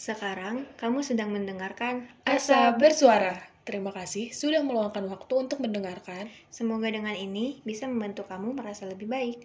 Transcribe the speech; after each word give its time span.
Sekarang 0.00 0.64
kamu 0.80 1.04
sedang 1.04 1.28
mendengarkan 1.28 2.08
Asa 2.24 2.72
Bersuara. 2.72 3.36
Terima 3.68 3.92
kasih 3.92 4.32
sudah 4.32 4.64
meluangkan 4.64 5.04
waktu 5.04 5.44
untuk 5.44 5.60
mendengarkan. 5.60 6.24
Semoga 6.48 6.88
dengan 6.88 7.12
ini 7.12 7.60
bisa 7.68 7.84
membantu 7.84 8.24
kamu 8.24 8.56
merasa 8.56 8.88
lebih 8.88 9.04
baik. 9.04 9.44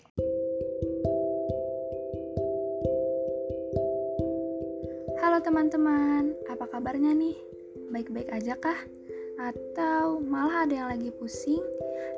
Halo 5.20 5.44
teman-teman, 5.44 6.32
apa 6.48 6.72
kabarnya 6.72 7.12
nih? 7.12 7.36
Baik-baik 7.92 8.32
aja 8.32 8.56
kah? 8.56 8.80
Atau 9.36 10.24
malah 10.24 10.64
ada 10.64 10.72
yang 10.72 10.88
lagi 10.88 11.12
pusing 11.20 11.68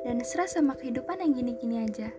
dan 0.06 0.22
stres 0.22 0.54
sama 0.54 0.78
kehidupan 0.78 1.18
yang 1.18 1.34
gini-gini 1.34 1.82
aja? 1.90 2.14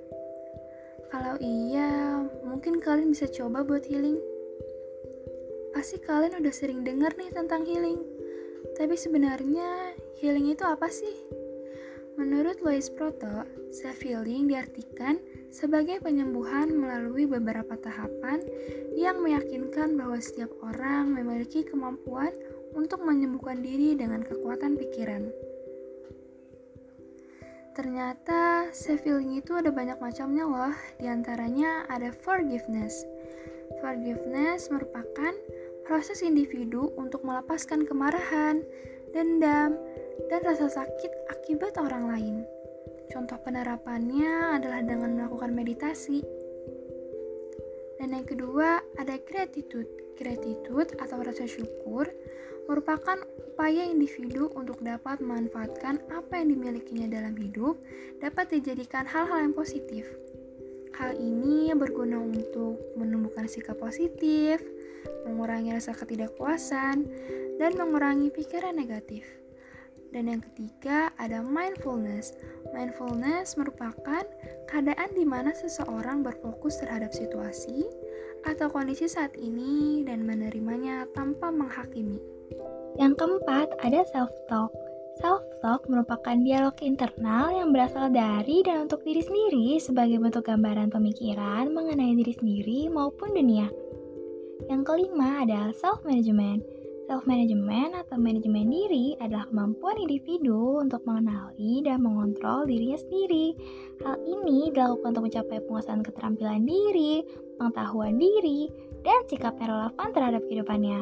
Kalau 1.15 1.39
iya, 1.39 2.27
mungkin 2.43 2.83
kalian 2.83 3.15
bisa 3.15 3.31
coba 3.31 3.63
buat 3.63 3.88
healing. 3.88 4.20
Pasti 5.80 5.96
kalian 5.96 6.43
udah 6.43 6.52
sering 6.52 6.84
denger 6.84 7.16
nih 7.16 7.32
tentang 7.32 7.64
healing. 7.64 8.04
Tapi 8.75 9.00
sebenarnya 9.00 9.96
healing 10.19 10.52
itu 10.52 10.68
apa 10.68 10.92
sih? 10.92 11.15
Menurut 12.19 12.60
Lois 12.60 12.92
Proto, 12.92 13.47
self-healing 13.71 14.52
diartikan 14.52 15.24
sebagai 15.55 16.04
penyembuhan 16.04 16.68
melalui 16.75 17.24
beberapa 17.24 17.79
tahapan 17.79 18.43
yang 18.92 19.24
meyakinkan 19.24 19.96
bahwa 19.96 20.19
setiap 20.19 20.52
orang 20.60 21.15
memiliki 21.15 21.64
kemampuan 21.64 22.36
untuk 22.75 23.00
menyembuhkan 23.00 23.64
diri 23.64 23.96
dengan 23.96 24.19
kekuatan 24.19 24.75
pikiran. 24.75 25.32
Ternyata 27.71 28.68
self-healing 28.75 29.39
itu 29.39 29.55
ada 29.55 29.71
banyak 29.71 29.96
macamnya 30.04 30.43
loh, 30.43 30.75
di 31.00 31.07
antaranya 31.07 31.88
ada 31.88 32.11
forgiveness. 32.11 33.08
Forgiveness 33.80 34.67
merupakan 34.67 35.31
proses 35.89 36.22
individu 36.22 36.94
untuk 37.02 37.25
melepaskan 37.25 37.89
kemarahan, 37.89 38.61
dendam, 39.09 39.73
dan 40.30 40.39
rasa 40.45 40.69
sakit 40.69 41.11
akibat 41.33 41.81
orang 41.81 42.05
lain. 42.05 42.36
Contoh 43.09 43.41
penerapannya 43.41 44.61
adalah 44.61 44.86
dengan 44.86 45.17
melakukan 45.17 45.50
meditasi. 45.50 46.22
Dan 47.97 48.13
yang 48.13 48.30
kedua, 48.30 48.86
ada 49.02 49.17
gratitude. 49.17 49.89
Gratitude 50.13 50.94
atau 51.02 51.25
rasa 51.25 51.50
syukur 51.50 52.06
merupakan 52.69 53.17
upaya 53.50 53.81
individu 53.89 54.53
untuk 54.53 54.78
dapat 54.85 55.17
memanfaatkan 55.17 56.06
apa 56.13 56.38
yang 56.38 56.53
dimilikinya 56.53 57.09
dalam 57.09 57.33
hidup 57.33 57.81
dapat 58.22 58.53
dijadikan 58.53 59.09
hal-hal 59.09 59.41
yang 59.41 59.58
positif. 59.58 60.06
Hal 60.94 61.17
ini 61.17 61.73
berguna 61.73 62.22
untuk 62.22 62.78
menumbuhkan 62.94 63.50
sikap 63.50 63.80
positif, 63.81 64.61
mengurangi 65.28 65.75
rasa 65.75 65.94
ketidakpuasan, 65.94 67.08
dan 67.59 67.72
mengurangi 67.75 68.31
pikiran 68.31 68.75
negatif. 68.75 69.28
Dan 70.09 70.25
yang 70.25 70.41
ketiga 70.41 71.14
ada 71.22 71.45
mindfulness. 71.45 72.33
Mindfulness 72.73 73.53
merupakan 73.61 74.25
keadaan 74.66 75.09
di 75.14 75.22
mana 75.22 75.53
seseorang 75.53 76.25
berfokus 76.25 76.81
terhadap 76.81 77.14
situasi 77.14 77.86
atau 78.47 78.72
kondisi 78.72 79.06
saat 79.06 79.36
ini 79.38 80.02
dan 80.08 80.25
menerimanya 80.25 81.06
tanpa 81.13 81.53
menghakimi. 81.53 82.17
Yang 82.97 83.22
keempat 83.22 83.69
ada 83.86 84.02
self-talk. 84.09 84.73
Self-talk 85.19 85.84
merupakan 85.91 86.38
dialog 86.39 86.73
internal 86.80 87.52
yang 87.52 87.75
berasal 87.75 88.08
dari 88.08 88.63
dan 88.63 88.88
untuk 88.88 89.03
diri 89.03 89.19
sendiri 89.19 89.75
sebagai 89.78 90.16
bentuk 90.17 90.47
gambaran 90.47 90.89
pemikiran 90.89 91.69
mengenai 91.75 92.16
diri 92.16 92.34
sendiri 92.34 92.80
maupun 92.88 93.36
dunia. 93.36 93.67
Yang 94.67 94.81
kelima 94.83 95.47
adalah 95.47 95.71
self-management. 95.71 96.65
Self-management 97.09 97.97
atau 98.05 98.21
manajemen 98.21 98.69
diri 98.69 99.17
adalah 99.17 99.49
kemampuan 99.49 99.97
individu 99.97 100.77
untuk 100.77 101.01
mengenali 101.09 101.81
dan 101.81 102.05
mengontrol 102.05 102.69
dirinya 102.69 103.01
sendiri. 103.01 103.57
Hal 104.06 104.19
ini 104.28 104.69
dilakukan 104.69 105.17
untuk 105.17 105.25
mencapai 105.25 105.57
penguasaan 105.66 106.06
keterampilan 106.06 106.69
diri, 106.69 107.25
pengetahuan 107.57 108.22
diri, 108.22 108.69
dan 109.01 109.25
sikap 109.25 109.57
yang 109.57 109.73
relevan 109.73 110.09
terhadap 110.13 110.41
kehidupannya. 110.45 111.00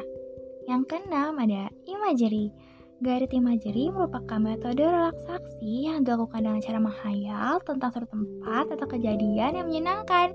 Yang 0.67 0.81
keenam 0.87 1.33
ada 1.43 1.67
imagery. 1.87 2.55
Guided 2.97 3.29
imagery 3.29 3.93
merupakan 3.93 4.41
metode 4.41 4.81
relaksasi 4.81 5.85
yang 5.85 6.01
dilakukan 6.01 6.41
dengan 6.41 6.59
cara 6.63 6.79
menghayal 6.81 7.53
tentang 7.61 7.93
suatu 7.93 8.09
tempat 8.09 8.73
atau 8.73 8.87
kejadian 8.89 9.59
yang 9.59 9.67
menyenangkan. 9.69 10.33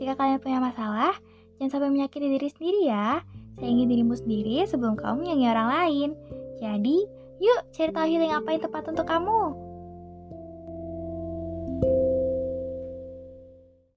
Jika 0.00 0.16
kalian 0.16 0.40
punya 0.40 0.56
masalah, 0.56 1.12
jangan 1.58 1.70
sampai 1.74 1.90
menyakiti 1.90 2.26
diri 2.30 2.48
sendiri 2.48 2.80
ya. 2.86 3.20
Sayangi 3.58 3.84
dirimu 3.90 4.14
sendiri 4.14 4.62
sebelum 4.64 4.94
kamu 4.94 5.26
menyayangi 5.26 5.46
orang 5.50 5.68
lain. 5.68 6.10
Jadi, 6.62 6.96
yuk 7.42 7.60
cari 7.74 7.90
tahu 7.90 8.06
healing 8.06 8.32
apa 8.34 8.48
yang 8.54 8.62
tepat 8.62 8.82
untuk 8.88 9.06
kamu. 9.10 9.67